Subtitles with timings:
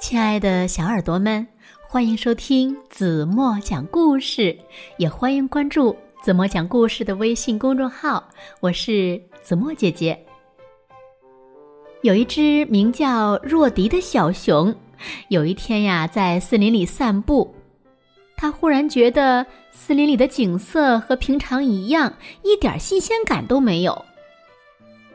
[0.00, 1.44] 亲爱的小耳朵们，
[1.88, 4.56] 欢迎收听子墨讲故事，
[4.96, 8.28] 也欢迎关注子墨讲故事的微信公众号。
[8.60, 10.16] 我是子墨姐姐。
[12.02, 14.72] 有一只名叫若迪的小熊，
[15.28, 17.52] 有一天呀，在森林里散步，
[18.36, 24.04] 他忽然觉得森林里的景色和平常一样，一点新鲜感都没有。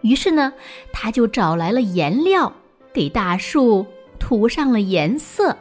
[0.01, 0.51] 于是呢，
[0.91, 2.51] 他就找来了颜料，
[2.91, 3.85] 给大树。
[4.25, 5.53] 涂上了颜色，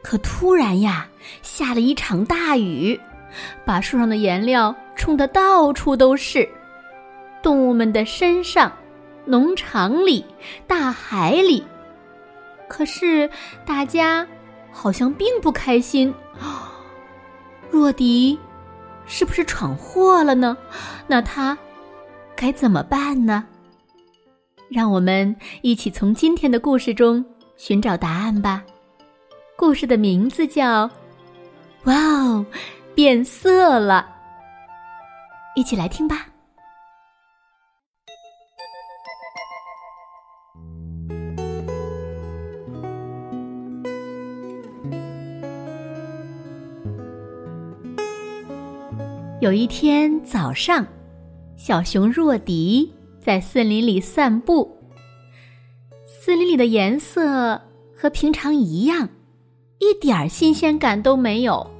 [0.00, 1.08] 可突然呀，
[1.42, 2.98] 下了一场大雨，
[3.64, 6.48] 把树上的颜料冲得到处都是。
[7.42, 8.72] 动物们的身上、
[9.24, 10.24] 农场里、
[10.68, 11.64] 大海里，
[12.68, 13.28] 可是
[13.66, 14.24] 大家
[14.70, 16.14] 好像并不开心。
[17.72, 18.38] 若迪
[19.04, 20.56] 是不是闯祸了呢？
[21.08, 21.58] 那他
[22.36, 23.44] 该怎么办呢？
[24.70, 27.24] 让我们一起从今天的故事中。
[27.58, 28.64] 寻找答案吧。
[29.56, 30.86] 故事的名字叫
[31.84, 32.46] 《哇哦，
[32.94, 34.08] 变色了》。
[35.58, 36.28] 一起来听吧。
[49.40, 50.86] 有一天早上，
[51.56, 54.77] 小熊若迪在森林里散步。
[56.20, 57.62] 森林里的颜色
[57.96, 59.08] 和平常一样，
[59.78, 61.70] 一点儿新鲜感都没有。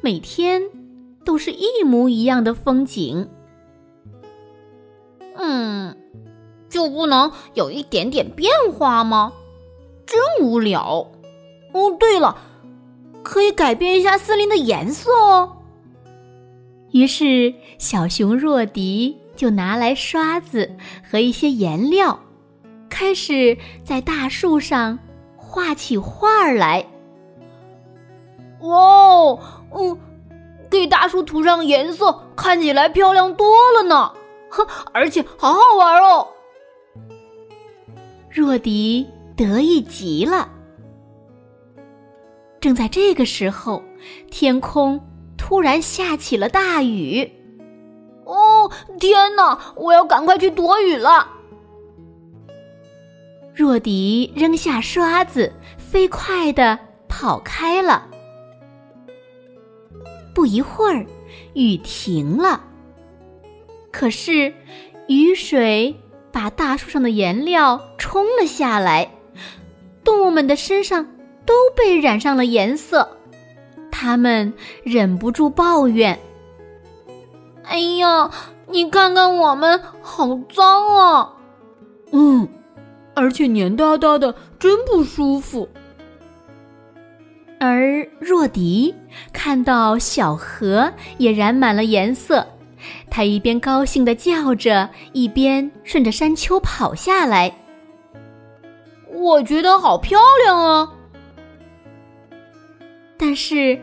[0.00, 0.62] 每天
[1.24, 3.28] 都是一模一样的风景。
[5.36, 5.96] 嗯，
[6.68, 9.32] 就不能有一点点变化吗？
[10.04, 11.08] 真无聊。
[11.72, 12.36] 哦，对了，
[13.22, 15.58] 可以改变一下森林的颜色哦。
[16.90, 20.72] 于是，小熊若迪就拿来刷子
[21.08, 22.18] 和一些颜料。
[22.88, 24.98] 开始在大树上
[25.36, 26.86] 画起画来。
[28.60, 29.38] 哇哦，
[29.72, 29.98] 嗯，
[30.68, 33.46] 给大树涂上颜色，看起来漂亮多
[33.76, 34.12] 了呢。
[34.50, 36.28] 哼，而且好好玩哦。
[38.30, 39.06] 若迪
[39.36, 40.48] 得意极了。
[42.60, 43.82] 正在这个时候，
[44.30, 45.00] 天空
[45.36, 47.32] 突然下起了大雨。
[48.24, 49.58] 哦，天哪！
[49.76, 51.28] 我要赶快去躲雨了。
[53.58, 58.06] 若迪扔下刷子，飞快地跑开了。
[60.32, 61.04] 不一会儿，
[61.54, 62.62] 雨停了。
[63.90, 64.54] 可是，
[65.08, 65.92] 雨水
[66.30, 69.10] 把大树上的颜料冲了下来，
[70.04, 71.04] 动物们的身上
[71.44, 73.18] 都被染上了颜色。
[73.90, 74.54] 他们
[74.84, 76.16] 忍不住抱怨
[77.66, 78.30] ：“哎呀，
[78.68, 81.32] 你看看我们，好脏啊！”
[82.14, 82.48] 嗯。
[83.18, 85.68] 而且黏哒哒的，真不舒服。
[87.58, 88.94] 而若迪
[89.32, 92.46] 看到小河也染满了颜色，
[93.10, 97.52] 他一边高兴的叫着，一边顺着山丘跑下来。
[99.12, 100.92] 我觉得好漂亮啊！
[103.18, 103.76] 但是，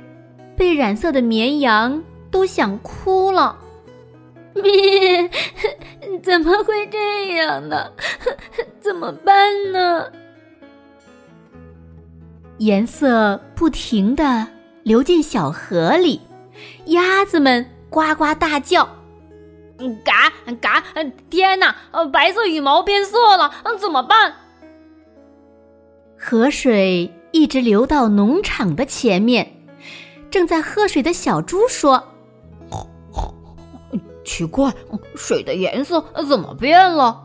[0.55, 2.01] 被染色的绵羊
[2.31, 3.57] 都想哭了。
[4.55, 5.29] 咪，
[6.23, 7.91] 怎么会这样呢？
[8.79, 10.11] 怎么办呢？
[12.57, 14.47] 颜色不停的
[14.83, 16.21] 流进小河里，
[16.85, 18.87] 鸭子们呱呱大叫
[20.05, 20.81] ：“嘎嘎！
[21.29, 21.75] 天哪，
[22.13, 24.33] 白色羽毛变色了，怎么办？”
[26.17, 29.51] 河水一直流到农场的前面，
[30.31, 32.14] 正在喝水的小猪说。
[34.25, 34.73] 奇怪，
[35.15, 37.21] 水的颜色怎么变了？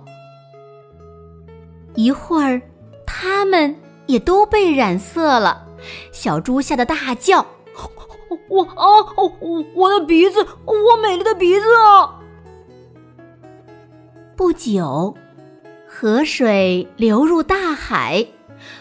[1.96, 2.62] 一会儿，
[3.04, 3.74] 它们
[4.06, 5.66] 也都被染色了。
[6.12, 7.44] 小猪吓得大叫
[8.48, 12.20] ：“我啊，我我的鼻子，我美丽的鼻子啊！”
[14.36, 15.16] 不久，
[15.88, 18.26] 河水流入大海，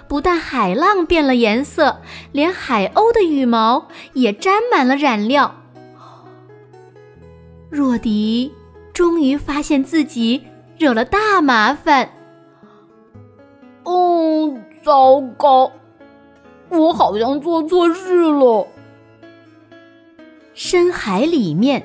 [0.07, 2.01] 不但海浪变了颜色，
[2.31, 5.55] 连海鸥的羽毛也沾满了染料。
[7.69, 8.51] 若迪
[8.93, 10.41] 终于发现自己
[10.77, 12.09] 惹了大麻烦。
[13.83, 15.71] 哦，糟糕！
[16.69, 18.67] 我好像做错事了。
[20.53, 21.83] 深海里面，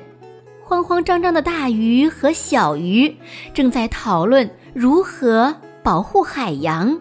[0.63, 3.15] 慌慌张张的大鱼和小鱼
[3.53, 6.99] 正在讨论如何保护海洋。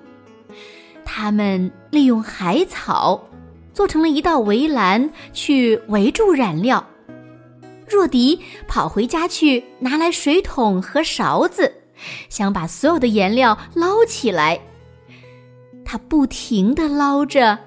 [1.04, 3.28] 他们利用海草
[3.72, 6.84] 做成了一道围栏，去围住染料。
[7.86, 11.72] 若迪跑回家去，拿来水桶和勺子，
[12.28, 14.60] 想把所有的颜料捞起来。
[15.84, 17.58] 他不停的捞着，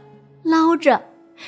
[0.43, 1.01] 捞着，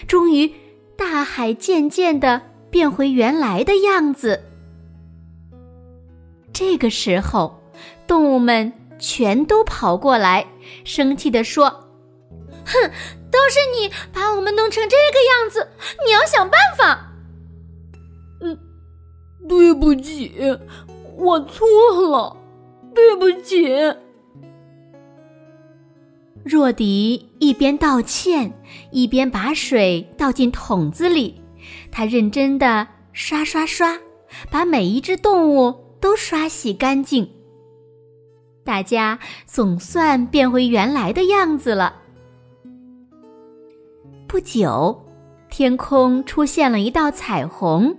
[0.07, 0.51] 终于，
[0.95, 4.44] 大海渐渐的变回原来的样子。
[6.54, 7.60] 这个时候，
[8.06, 10.45] 动物们全都跑过来，
[10.83, 11.69] 生气地说
[12.65, 12.92] ：“哼，
[13.31, 15.68] 都是你把我们弄成这个样子，
[16.06, 17.07] 你要想办法。”
[18.41, 18.57] 嗯，
[19.47, 20.31] 对不起，
[21.18, 21.68] 我错
[22.09, 22.38] 了，
[22.94, 23.68] 对不起。
[26.44, 28.51] 若迪一边道歉，
[28.91, 31.39] 一边把水倒进桶子里。
[31.91, 34.00] 他认真的刷刷刷，
[34.50, 37.30] 把每一只动物都刷洗干净。
[38.63, 41.95] 大家总算变回原来的样子了。
[44.27, 44.97] 不久，
[45.50, 47.95] 天空出现了一道彩虹，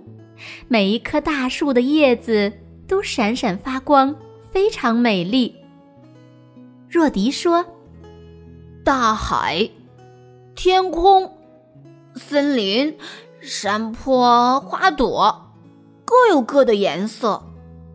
[0.67, 2.51] 每一棵大树的叶子
[2.87, 4.15] 都闪闪发光，
[4.51, 5.55] 非常美丽。
[6.89, 7.65] 若迪说。
[8.83, 9.69] 大海、
[10.55, 11.37] 天空、
[12.15, 12.97] 森林、
[13.39, 15.51] 山坡、花朵，
[16.03, 17.43] 各有各的颜色。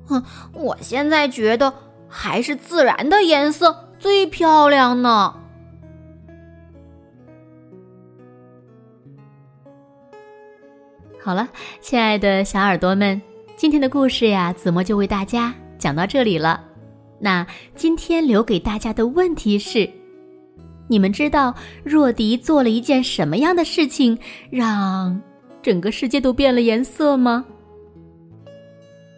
[0.07, 0.23] 哼，
[0.53, 1.75] 我现在觉得
[2.09, 5.41] 还是自然的颜色最漂亮呢。
[11.27, 11.49] 好了，
[11.81, 13.21] 亲爱的小耳朵们，
[13.57, 16.63] 今天的故事呀，子墨就为大家讲到这里了。
[17.19, 17.45] 那
[17.75, 19.91] 今天留给大家的问题是。
[20.87, 21.53] 你们知道
[21.83, 24.17] 若迪做了一件什么样的事情，
[24.51, 25.21] 让
[25.63, 27.45] 整个世界都变了颜色吗？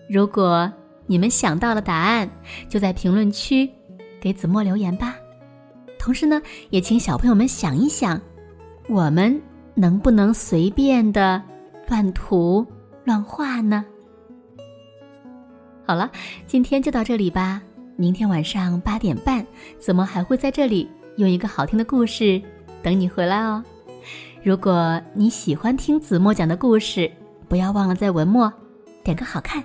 [0.09, 0.73] 如果
[1.07, 2.27] 你们想到了答案，
[2.71, 3.69] 就在评论区
[4.19, 5.15] 给子墨留言吧。
[5.99, 6.41] 同时呢，
[6.71, 8.19] 也请小朋友们想一想，
[8.89, 9.39] 我们
[9.75, 11.43] 能不能随便的
[11.89, 12.67] 乱涂
[13.05, 13.85] 乱画呢？
[15.87, 16.11] 好了，
[16.47, 17.63] 今天就到这里吧。
[17.97, 19.45] 明天晚上八点半，
[19.79, 20.89] 子墨还会在这里。
[21.17, 22.41] 用一个好听的故事
[22.83, 23.65] 等你回来哦。
[24.43, 27.11] 如果你喜欢听子墨讲的故事，
[27.49, 28.53] 不要忘了在文末
[29.03, 29.65] 点个好看。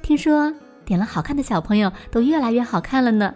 [0.00, 0.52] 听说
[0.84, 3.32] 点了好看的小朋友都越来越好看了呢。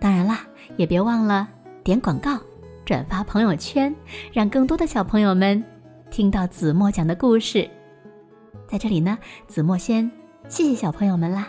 [0.00, 0.40] 当然啦，
[0.76, 1.48] 也别忘了
[1.82, 2.38] 点广告、
[2.84, 3.94] 转发朋友圈，
[4.32, 5.64] 让更多的小朋友们
[6.10, 7.68] 听到子墨讲的故事。
[8.66, 10.10] 在这里呢，子墨先
[10.48, 11.48] 谢谢小朋友们啦。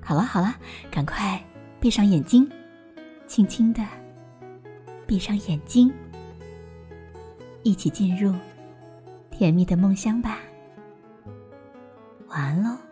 [0.00, 0.54] 好了好了，
[0.90, 1.42] 赶快
[1.80, 2.48] 闭上眼睛。
[3.26, 3.82] 轻轻的
[5.06, 5.92] 闭上眼睛，
[7.62, 8.34] 一起进入
[9.30, 10.38] 甜蜜的梦乡吧。
[12.28, 12.87] 晚安喽。